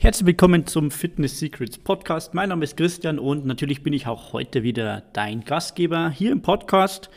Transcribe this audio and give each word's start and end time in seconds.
Herzlich 0.00 0.26
willkommen 0.26 0.64
zum 0.64 0.92
Fitness 0.92 1.40
Secrets 1.40 1.76
Podcast. 1.76 2.32
Mein 2.32 2.50
Name 2.50 2.62
ist 2.62 2.76
Christian 2.76 3.18
und 3.18 3.46
natürlich 3.46 3.82
bin 3.82 3.92
ich 3.92 4.06
auch 4.06 4.32
heute 4.32 4.62
wieder 4.62 5.02
dein 5.12 5.42
Gastgeber 5.44 6.08
hier 6.10 6.30
im 6.30 6.40
Podcast. 6.40 7.10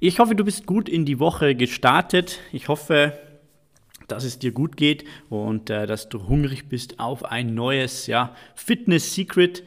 Ich 0.00 0.18
hoffe, 0.18 0.34
du 0.34 0.44
bist 0.44 0.66
gut 0.66 0.90
in 0.90 1.06
die 1.06 1.18
Woche 1.18 1.54
gestartet. 1.54 2.40
Ich 2.52 2.68
hoffe, 2.68 3.18
dass 4.06 4.22
es 4.22 4.38
dir 4.38 4.52
gut 4.52 4.76
geht 4.76 5.06
und 5.30 5.70
äh, 5.70 5.86
dass 5.86 6.10
du 6.10 6.28
hungrig 6.28 6.68
bist 6.68 7.00
auf 7.00 7.24
ein 7.24 7.54
neues 7.54 8.06
ja, 8.06 8.36
Fitness 8.54 9.14
Secret, 9.14 9.62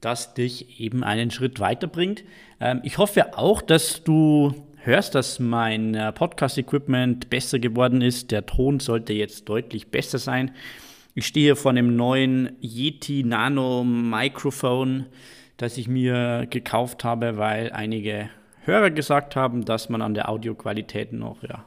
das 0.00 0.32
dich 0.32 0.78
eben 0.78 1.02
einen 1.02 1.32
Schritt 1.32 1.58
weiterbringt. 1.58 2.22
Ähm, 2.60 2.82
ich 2.84 2.98
hoffe 2.98 3.36
auch, 3.36 3.60
dass 3.60 4.04
du 4.04 4.54
hörst, 4.76 5.16
dass 5.16 5.40
mein 5.40 5.96
äh, 5.96 6.12
Podcast-Equipment 6.12 7.30
besser 7.30 7.58
geworden 7.58 8.00
ist. 8.00 8.30
Der 8.30 8.46
Ton 8.46 8.78
sollte 8.78 9.12
jetzt 9.12 9.48
deutlich 9.48 9.88
besser 9.88 10.18
sein. 10.20 10.52
Ich 11.14 11.26
stehe 11.26 11.44
hier 11.44 11.56
vor 11.56 11.72
einem 11.72 11.94
neuen 11.94 12.56
Yeti 12.62 13.22
Nano 13.22 13.84
Mikrofon, 13.84 15.04
das 15.58 15.76
ich 15.76 15.86
mir 15.86 16.46
gekauft 16.48 17.04
habe, 17.04 17.36
weil 17.36 17.70
einige 17.70 18.30
Hörer 18.64 18.90
gesagt 18.90 19.36
haben, 19.36 19.66
dass 19.66 19.90
man 19.90 20.00
an 20.00 20.14
der 20.14 20.30
Audioqualität 20.30 21.12
noch 21.12 21.42
ja, 21.42 21.66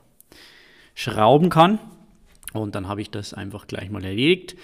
schrauben 0.96 1.50
kann. 1.50 1.78
Und 2.54 2.74
dann 2.74 2.88
habe 2.88 3.02
ich 3.02 3.12
das 3.12 3.36
einfach 3.36 3.68
gleich 3.68 3.92
mal 3.92 4.04
erledigt. 4.04 4.56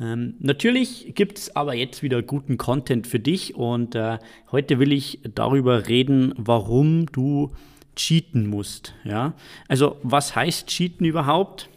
Ähm, 0.00 0.36
natürlich 0.38 1.14
gibt 1.14 1.36
es 1.36 1.54
aber 1.54 1.74
jetzt 1.74 2.02
wieder 2.02 2.22
guten 2.22 2.56
Content 2.56 3.06
für 3.06 3.20
dich 3.20 3.54
und 3.54 3.94
äh, 3.94 4.16
heute 4.50 4.78
will 4.78 4.92
ich 4.92 5.18
darüber 5.34 5.88
reden, 5.88 6.32
warum 6.38 7.04
du 7.04 7.52
cheaten 7.96 8.46
musst. 8.46 8.94
Ja? 9.04 9.34
Also 9.68 9.98
was 10.02 10.34
heißt 10.34 10.68
cheaten 10.68 11.04
überhaupt? 11.04 11.68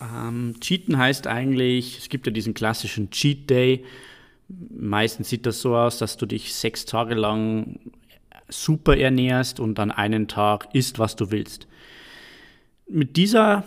Ähm, 0.00 0.54
Cheaten 0.60 0.96
heißt 0.96 1.26
eigentlich, 1.26 1.98
es 1.98 2.08
gibt 2.08 2.26
ja 2.26 2.32
diesen 2.32 2.54
klassischen 2.54 3.10
Cheat 3.10 3.50
Day. 3.50 3.84
Meistens 4.48 5.28
sieht 5.28 5.46
das 5.46 5.60
so 5.60 5.76
aus, 5.76 5.98
dass 5.98 6.16
du 6.16 6.26
dich 6.26 6.54
sechs 6.54 6.84
Tage 6.84 7.14
lang 7.14 7.78
super 8.48 8.96
ernährst 8.96 9.60
und 9.60 9.78
dann 9.78 9.90
einen 9.90 10.26
Tag 10.26 10.68
isst, 10.72 10.98
was 10.98 11.16
du 11.16 11.30
willst. 11.30 11.68
Mit 12.88 13.16
dieser 13.16 13.64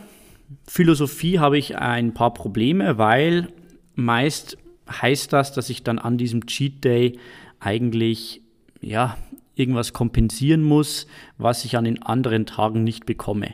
Philosophie 0.68 1.40
habe 1.40 1.58
ich 1.58 1.78
ein 1.78 2.14
paar 2.14 2.34
Probleme, 2.34 2.98
weil 2.98 3.48
meist 3.96 4.58
heißt 4.90 5.32
das, 5.32 5.54
dass 5.54 5.70
ich 5.70 5.84
dann 5.84 6.00
an 6.00 6.18
diesem 6.18 6.46
Cheat 6.46 6.84
Day 6.84 7.18
eigentlich 7.60 8.42
ja, 8.82 9.18
irgendwas 9.56 9.94
kompensieren 9.94 10.62
muss, 10.62 11.08
was 11.38 11.64
ich 11.64 11.78
an 11.78 11.86
den 11.86 12.04
anderen 12.04 12.46
Tagen 12.46 12.84
nicht 12.84 13.06
bekomme. 13.06 13.54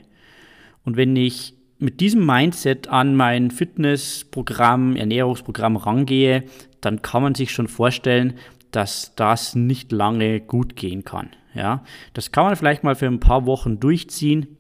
Und 0.83 0.97
wenn 0.97 1.15
ich 1.15 1.53
mit 1.79 2.01
diesem 2.01 2.25
Mindset 2.25 2.89
an 2.89 3.15
mein 3.15 3.51
Fitnessprogramm, 3.51 4.95
Ernährungsprogramm 4.95 5.77
rangehe, 5.77 6.43
dann 6.81 7.01
kann 7.01 7.23
man 7.23 7.35
sich 7.35 7.51
schon 7.51 7.69
vorstellen, 7.69 8.35
dass 8.71 9.15
das 9.15 9.55
nicht 9.55 9.91
lange 9.91 10.41
gut 10.41 10.75
gehen 10.75 11.03
kann. 11.03 11.29
Ja, 11.55 11.83
das 12.13 12.31
kann 12.31 12.45
man 12.45 12.55
vielleicht 12.55 12.83
mal 12.83 12.95
für 12.95 13.07
ein 13.07 13.19
paar 13.19 13.45
Wochen 13.45 13.79
durchziehen, 13.79 14.57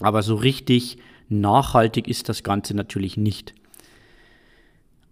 aber 0.00 0.22
so 0.22 0.34
richtig 0.34 0.98
nachhaltig 1.28 2.08
ist 2.08 2.28
das 2.28 2.42
Ganze 2.42 2.74
natürlich 2.74 3.16
nicht. 3.16 3.54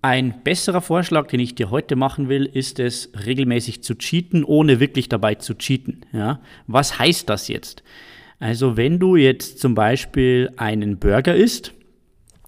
Ein 0.02 0.42
besserer 0.44 0.80
Vorschlag, 0.80 1.28
den 1.28 1.40
ich 1.40 1.54
dir 1.54 1.70
heute 1.70 1.96
machen 1.96 2.28
will, 2.28 2.44
ist 2.44 2.78
es, 2.78 3.10
regelmäßig 3.26 3.82
zu 3.82 3.96
cheaten, 3.96 4.44
ohne 4.44 4.80
wirklich 4.80 5.08
dabei 5.08 5.36
zu 5.36 5.54
cheaten. 5.54 6.04
Ja? 6.12 6.40
Was 6.66 6.98
heißt 6.98 7.28
das 7.28 7.48
jetzt? 7.48 7.82
Also 8.38 8.76
wenn 8.76 8.98
du 8.98 9.16
jetzt 9.16 9.58
zum 9.58 9.74
Beispiel 9.74 10.50
einen 10.56 10.98
Burger 10.98 11.34
isst, 11.34 11.72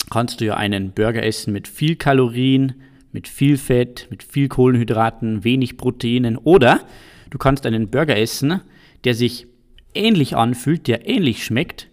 kannst 0.09 0.41
du 0.41 0.47
ja 0.47 0.57
einen 0.57 0.93
Burger 0.93 1.23
essen 1.23 1.53
mit 1.53 1.67
viel 1.67 1.97
Kalorien, 1.97 2.75
mit 3.13 3.27
viel 3.27 3.57
Fett, 3.57 4.07
mit 4.11 4.23
viel 4.23 4.49
Kohlenhydraten, 4.49 5.43
wenig 5.43 5.77
Proteinen 5.77 6.37
oder 6.37 6.81
du 7.31 7.39
kannst 7.39 7.67
einen 7.67 7.91
Burger 7.91 8.17
essen, 8.17 8.61
der 9.05 9.15
sich 9.15 9.47
ähnlich 9.95 10.37
anfühlt, 10.37 10.87
der 10.87 11.09
ähnlich 11.09 11.45
schmeckt, 11.45 11.89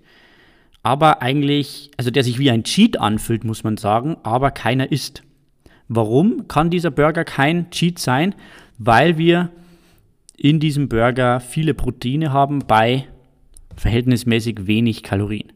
aber 0.83 1.21
eigentlich, 1.21 1.91
also 1.97 2.11
der 2.11 2.23
sich 2.23 2.37
wie 2.37 2.51
ein 2.51 2.63
Cheat 2.63 2.99
anfühlt, 2.99 3.43
muss 3.43 3.63
man 3.63 3.77
sagen, 3.77 4.17
aber 4.23 4.51
keiner 4.51 4.91
isst. 4.91 5.23
Warum 5.87 6.47
kann 6.47 6.69
dieser 6.69 6.91
Burger 6.91 7.23
kein 7.23 7.71
Cheat 7.71 7.97
sein? 7.97 8.35
Weil 8.77 9.17
wir 9.17 9.49
in 10.37 10.59
diesem 10.59 10.87
Burger 10.87 11.39
viele 11.39 11.73
Proteine 11.73 12.31
haben 12.31 12.59
bei 12.67 13.07
verhältnismäßig 13.77 14.67
wenig 14.67 15.03
Kalorien. 15.03 15.53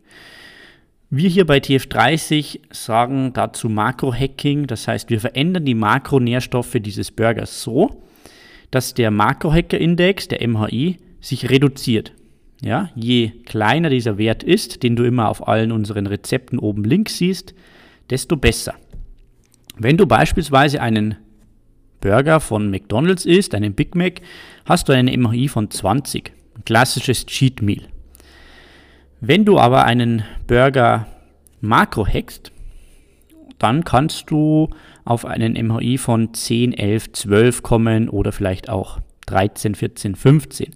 Wir 1.09 1.27
hier 1.27 1.45
bei 1.45 1.57
TF30 1.57 2.61
sagen 2.71 3.33
dazu 3.33 3.67
Makrohacking, 3.67 4.67
das 4.67 4.87
heißt, 4.87 5.09
wir 5.09 5.19
verändern 5.19 5.65
die 5.65 5.75
Makronährstoffe 5.75 6.77
dieses 6.79 7.11
Burgers 7.11 7.61
so, 7.61 8.01
dass 8.71 8.93
der 8.93 9.11
Makrohacker-Index, 9.11 10.29
der 10.29 10.47
MHI, 10.47 10.99
sich 11.19 11.49
reduziert. 11.49 12.13
Ja, 12.61 12.89
je 12.95 13.31
kleiner 13.45 13.89
dieser 13.89 14.17
Wert 14.17 14.43
ist, 14.43 14.83
den 14.83 14.95
du 14.95 15.03
immer 15.03 15.27
auf 15.27 15.47
allen 15.47 15.71
unseren 15.71 16.07
Rezepten 16.07 16.59
oben 16.59 16.85
links 16.85 17.17
siehst, 17.17 17.55
desto 18.09 18.37
besser. 18.37 18.75
Wenn 19.77 19.97
du 19.97 20.05
beispielsweise 20.05 20.81
einen 20.81 21.15
Burger 22.01 22.39
von 22.39 22.69
McDonald's 22.69 23.25
isst, 23.25 23.53
einen 23.55 23.73
Big 23.73 23.95
Mac, 23.95 24.21
hast 24.65 24.87
du 24.87 24.93
einen 24.93 25.21
MHI 25.21 25.47
von 25.47 25.69
20. 25.69 26.31
Ein 26.55 26.65
klassisches 26.65 27.25
Cheat 27.25 27.61
Meal. 27.61 27.90
Wenn 29.23 29.45
du 29.45 29.59
aber 29.59 29.85
einen 29.85 30.23
Burger 30.47 31.05
makro 31.61 32.07
hackst, 32.07 32.51
dann 33.59 33.83
kannst 33.83 34.31
du 34.31 34.69
auf 35.05 35.25
einen 35.25 35.53
MHI 35.53 35.99
von 35.99 36.33
10, 36.33 36.73
11, 36.73 37.11
12 37.11 37.61
kommen 37.61 38.09
oder 38.09 38.31
vielleicht 38.31 38.69
auch 38.69 38.99
13, 39.27 39.75
14, 39.75 40.15
15. 40.15 40.71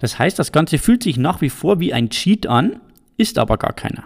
Das 0.00 0.18
heißt, 0.18 0.38
das 0.38 0.52
Ganze 0.52 0.76
fühlt 0.76 1.02
sich 1.02 1.16
nach 1.16 1.40
wie 1.40 1.48
vor 1.48 1.80
wie 1.80 1.94
ein 1.94 2.10
Cheat 2.10 2.46
an, 2.46 2.78
ist 3.16 3.38
aber 3.38 3.56
gar 3.56 3.72
keiner. 3.72 4.04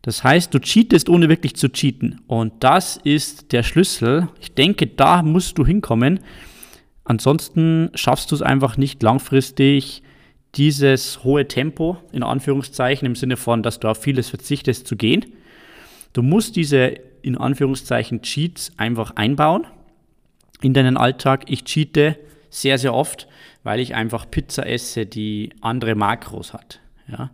Das 0.00 0.24
heißt, 0.24 0.54
du 0.54 0.58
cheatest 0.58 1.10
ohne 1.10 1.28
wirklich 1.28 1.56
zu 1.56 1.68
cheaten. 1.68 2.22
Und 2.26 2.64
das 2.64 2.96
ist 2.96 3.52
der 3.52 3.62
Schlüssel. 3.62 4.28
Ich 4.40 4.54
denke, 4.54 4.86
da 4.86 5.22
musst 5.22 5.58
du 5.58 5.66
hinkommen. 5.66 6.20
Ansonsten 7.04 7.90
schaffst 7.94 8.30
du 8.30 8.34
es 8.34 8.42
einfach 8.42 8.78
nicht 8.78 9.02
langfristig, 9.02 10.02
dieses 10.56 11.24
hohe 11.24 11.48
Tempo, 11.48 11.96
in 12.12 12.22
Anführungszeichen, 12.22 13.06
im 13.06 13.16
Sinne 13.16 13.36
von, 13.36 13.62
dass 13.62 13.80
du 13.80 13.88
auf 13.88 14.02
vieles 14.02 14.28
verzichtest, 14.28 14.86
zu 14.86 14.96
gehen. 14.96 15.26
Du 16.12 16.22
musst 16.22 16.56
diese, 16.56 16.94
in 17.22 17.36
Anführungszeichen, 17.36 18.22
Cheats 18.22 18.72
einfach 18.76 19.16
einbauen 19.16 19.66
in 20.62 20.74
deinen 20.74 20.96
Alltag. 20.96 21.44
Ich 21.48 21.64
cheate 21.64 22.16
sehr, 22.50 22.78
sehr 22.78 22.94
oft, 22.94 23.26
weil 23.64 23.80
ich 23.80 23.94
einfach 23.94 24.30
Pizza 24.30 24.66
esse, 24.66 25.06
die 25.06 25.50
andere 25.60 25.94
Makros 25.94 26.52
hat. 26.52 26.80
Ja. 27.08 27.30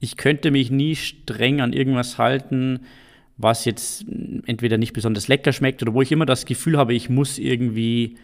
Ich 0.00 0.16
könnte 0.16 0.50
mich 0.50 0.70
nie 0.70 0.94
streng 0.94 1.60
an 1.60 1.72
irgendwas 1.72 2.18
halten, 2.18 2.80
was 3.36 3.64
jetzt 3.64 4.04
entweder 4.46 4.78
nicht 4.78 4.92
besonders 4.92 5.28
lecker 5.28 5.52
schmeckt 5.52 5.82
oder 5.82 5.94
wo 5.94 6.02
ich 6.02 6.12
immer 6.12 6.26
das 6.26 6.44
Gefühl 6.44 6.76
habe, 6.76 6.94
ich 6.94 7.08
muss 7.08 7.38
irgendwie 7.38 8.16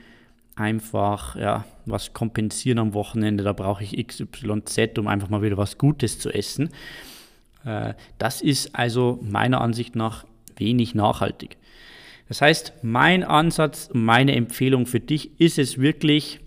einfach 0.57 1.37
ja, 1.37 1.65
was 1.87 2.13
kompensieren 2.13 2.79
am 2.79 2.95
Wochenende, 2.95 3.45
da 3.45 3.53
brauche 3.53 3.85
ich 3.85 4.07
XYZ, 4.07 4.99
um 4.99 5.09
einfach 5.09 5.29
mal 5.29 5.43
wieder 5.43 5.57
was 5.57 5.79
Gutes 5.79 6.19
zu 6.19 6.31
essen. 6.31 6.71
Äh, 7.65 7.95
das 8.19 8.41
ist 8.41 8.75
also 8.75 9.19
meiner 9.23 9.61
Ansicht 9.61 9.97
nach 9.97 10.25
wenig 10.57 10.95
nachhaltig. 10.95 11.57
Das 12.29 12.41
heißt, 12.41 12.73
mein 12.83 13.23
Ansatz, 13.23 13.91
meine 13.93 14.35
Empfehlung 14.35 14.87
für 14.87 15.01
dich 15.01 15.39
ist 15.39 15.59
es 15.59 15.79
wirklich, 15.79 16.41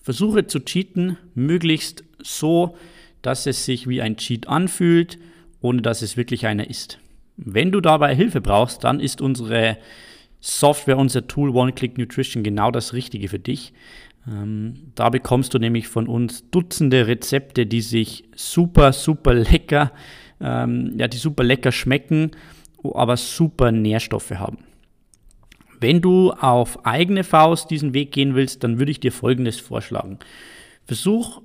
versuche 0.00 0.46
zu 0.46 0.60
cheaten, 0.60 1.16
möglichst 1.34 2.04
so, 2.22 2.76
dass 3.22 3.46
es 3.46 3.64
sich 3.64 3.88
wie 3.88 4.00
ein 4.00 4.16
Cheat 4.16 4.46
anfühlt, 4.48 5.18
ohne 5.60 5.82
dass 5.82 6.02
es 6.02 6.16
wirklich 6.16 6.46
einer 6.46 6.70
ist. 6.70 6.98
Wenn 7.36 7.72
du 7.72 7.80
dabei 7.80 8.14
Hilfe 8.14 8.40
brauchst, 8.40 8.84
dann 8.84 9.00
ist 9.00 9.20
unsere 9.20 9.78
Software, 10.40 10.98
unser 10.98 11.26
Tool 11.26 11.50
One-Click 11.50 11.98
Nutrition 11.98 12.42
genau 12.42 12.70
das 12.70 12.92
Richtige 12.92 13.28
für 13.28 13.38
dich. 13.38 13.72
Ähm, 14.26 14.92
da 14.94 15.08
bekommst 15.10 15.54
du 15.54 15.58
nämlich 15.58 15.88
von 15.88 16.06
uns 16.06 16.48
Dutzende 16.50 17.06
Rezepte, 17.06 17.66
die 17.66 17.80
sich 17.80 18.24
super, 18.34 18.92
super 18.92 19.34
lecker, 19.34 19.92
ähm, 20.40 20.94
ja, 20.96 21.08
die 21.08 21.16
super 21.16 21.44
lecker 21.44 21.72
schmecken, 21.72 22.32
aber 22.82 23.16
super 23.16 23.72
Nährstoffe 23.72 24.30
haben. 24.32 24.58
Wenn 25.80 26.00
du 26.00 26.32
auf 26.32 26.84
eigene 26.84 27.22
Faust 27.24 27.70
diesen 27.70 27.94
Weg 27.94 28.12
gehen 28.12 28.34
willst, 28.34 28.64
dann 28.64 28.78
würde 28.78 28.90
ich 28.90 29.00
dir 29.00 29.12
Folgendes 29.12 29.60
vorschlagen. 29.60 30.18
Versuch 30.84 31.42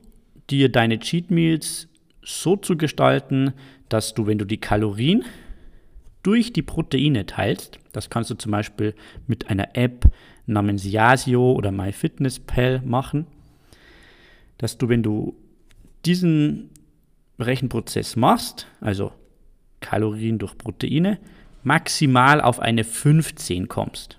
dir 0.50 0.70
deine 0.70 1.00
Cheat 1.00 1.30
Meals 1.30 1.88
so 2.24 2.56
zu 2.56 2.78
gestalten, 2.78 3.54
dass 3.90 4.14
du, 4.14 4.26
wenn 4.26 4.38
du 4.38 4.46
die 4.46 4.60
Kalorien 4.60 5.24
durch 6.24 6.54
die 6.54 6.62
Proteine 6.62 7.26
teilst, 7.26 7.80
das 7.92 8.10
kannst 8.10 8.30
du 8.30 8.36
zum 8.36 8.52
Beispiel 8.52 8.96
mit 9.28 9.50
einer 9.50 9.76
App 9.76 10.10
namens 10.46 10.86
Yasio 10.86 11.54
oder 11.54 11.72
MyFitnessPal 11.72 12.82
machen, 12.84 13.28
dass 14.58 14.78
du, 14.78 14.90
wenn 14.90 15.04
du 15.04 15.36
diesen 16.06 16.70
Rechenprozess 17.40 18.16
machst, 18.16 18.68
also 18.82 19.12
Kalorien 19.80 20.40
durch 20.40 20.58
Proteine, 20.58 21.20
maximal 21.64 22.42
auf 22.42 22.60
eine 22.60 22.84
15 22.84 23.68
kommst. 23.68 24.18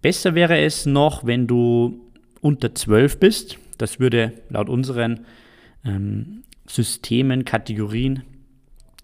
Besser 0.00 0.34
wäre 0.34 0.60
es 0.60 0.86
noch, 0.86 1.24
wenn 1.24 1.46
du 1.46 2.00
unter 2.40 2.74
12 2.74 3.20
bist. 3.20 3.58
Das 3.78 4.00
würde 4.00 4.32
laut 4.48 4.68
unseren 4.68 5.26
ähm, 5.84 6.42
Systemen, 6.66 7.44
Kategorien 7.44 8.22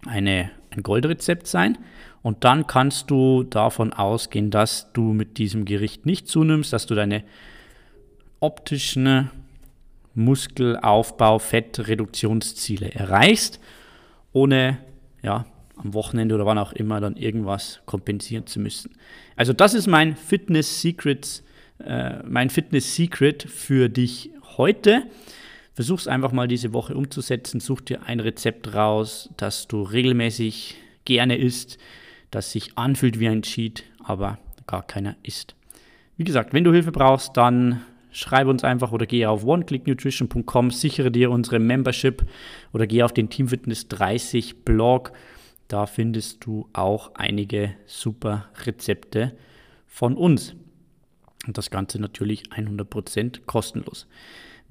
eine, 0.05 0.51
ein 0.79 0.83
Goldrezept 0.83 1.47
sein. 1.47 1.77
Und 2.21 2.43
dann 2.43 2.67
kannst 2.67 3.09
du 3.11 3.43
davon 3.43 3.93
ausgehen, 3.93 4.51
dass 4.51 4.91
du 4.93 5.13
mit 5.13 5.37
diesem 5.37 5.65
Gericht 5.65 6.05
nicht 6.05 6.27
zunimmst, 6.27 6.73
dass 6.73 6.85
du 6.85 6.95
deine 6.95 7.23
optischen 8.39 9.29
Muskelaufbau, 10.15 11.39
Fettreduktionsziele 11.39 12.93
erreichst, 12.93 13.59
ohne 14.33 14.79
ja, 15.21 15.45
am 15.77 15.93
Wochenende 15.93 16.35
oder 16.35 16.45
wann 16.45 16.57
auch 16.57 16.73
immer 16.73 16.99
dann 16.99 17.15
irgendwas 17.15 17.79
kompensieren 17.85 18.45
zu 18.45 18.59
müssen. 18.59 18.91
Also 19.35 19.53
das 19.53 19.73
ist 19.73 19.87
mein 19.87 20.15
Fitness 20.15 20.81
Secrets, 20.81 21.43
äh, 21.83 22.21
mein 22.23 22.49
Fitness 22.49 22.95
Secret 22.95 23.43
für 23.43 23.87
dich 23.87 24.31
heute. 24.57 25.03
Versuch 25.79 25.99
es 25.99 26.07
einfach 26.09 26.33
mal 26.33 26.49
diese 26.49 26.73
Woche 26.73 26.93
umzusetzen. 26.93 27.61
Such 27.61 27.79
dir 27.79 28.03
ein 28.03 28.19
Rezept 28.19 28.73
raus, 28.73 29.29
das 29.37 29.65
du 29.65 29.81
regelmäßig 29.81 30.75
gerne 31.05 31.37
isst, 31.37 31.77
das 32.31 32.51
sich 32.51 32.77
anfühlt 32.77 33.17
wie 33.17 33.29
ein 33.29 33.43
Cheat, 33.43 33.85
aber 34.03 34.39
gar 34.67 34.85
keiner 34.85 35.15
isst. 35.23 35.55
Wie 36.17 36.25
gesagt, 36.25 36.51
wenn 36.51 36.65
du 36.65 36.73
Hilfe 36.73 36.91
brauchst, 36.91 37.37
dann 37.37 37.81
schreibe 38.11 38.49
uns 38.49 38.65
einfach 38.65 38.91
oder 38.91 39.05
gehe 39.05 39.29
auf 39.29 39.45
oneclicknutrition.com, 39.45 40.69
sichere 40.71 41.11
dir 41.11 41.31
unsere 41.31 41.59
Membership 41.59 42.25
oder 42.73 42.85
gehe 42.85 43.05
auf 43.05 43.13
den 43.13 43.29
Teamfitness 43.29 43.87
30 43.87 44.65
Blog. 44.65 45.13
Da 45.69 45.85
findest 45.85 46.43
du 46.45 46.67
auch 46.73 47.15
einige 47.15 47.73
super 47.85 48.49
Rezepte 48.65 49.33
von 49.87 50.17
uns. 50.17 50.57
Und 51.47 51.57
das 51.57 51.71
Ganze 51.71 52.01
natürlich 52.01 52.49
100% 52.49 53.45
kostenlos. 53.45 54.07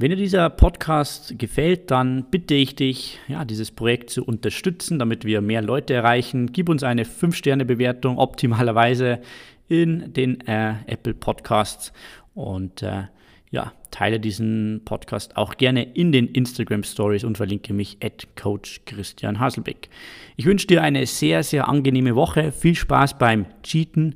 Wenn 0.00 0.10
dir 0.10 0.16
dieser 0.16 0.48
Podcast 0.48 1.40
gefällt, 1.40 1.90
dann 1.90 2.26
bitte 2.30 2.54
ich 2.54 2.76
dich, 2.76 3.18
ja, 3.26 3.44
dieses 3.44 3.72
Projekt 3.72 4.10
zu 4.10 4.24
unterstützen, 4.24 5.00
damit 5.00 5.24
wir 5.24 5.40
mehr 5.40 5.60
Leute 5.60 5.92
erreichen. 5.92 6.52
Gib 6.52 6.68
uns 6.68 6.84
eine 6.84 7.02
5-Sterne-Bewertung, 7.02 8.16
optimalerweise 8.16 9.18
in 9.66 10.12
den 10.12 10.40
äh, 10.46 10.74
Apple 10.86 11.14
Podcasts. 11.14 11.92
Und 12.34 12.84
äh, 12.84 13.06
ja, 13.50 13.72
teile 13.90 14.20
diesen 14.20 14.82
Podcast 14.84 15.36
auch 15.36 15.56
gerne 15.56 15.82
in 15.82 16.12
den 16.12 16.28
Instagram 16.28 16.84
Stories 16.84 17.24
und 17.24 17.36
verlinke 17.36 17.74
mich 17.74 17.98
at 18.00 18.24
Coach 18.36 18.82
Christian 18.86 19.40
Haselbeck. 19.40 19.88
Ich 20.36 20.44
wünsche 20.44 20.68
dir 20.68 20.80
eine 20.80 21.06
sehr, 21.06 21.42
sehr 21.42 21.68
angenehme 21.68 22.14
Woche. 22.14 22.52
Viel 22.52 22.76
Spaß 22.76 23.18
beim 23.18 23.46
Cheaten 23.64 24.14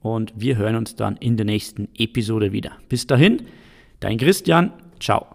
und 0.00 0.32
wir 0.36 0.58
hören 0.58 0.76
uns 0.76 0.94
dann 0.94 1.16
in 1.16 1.36
der 1.36 1.46
nächsten 1.46 1.88
Episode 1.98 2.52
wieder. 2.52 2.78
Bis 2.88 3.08
dahin, 3.08 3.42
dein 3.98 4.18
Christian. 4.18 4.70
Ciao. 4.98 5.33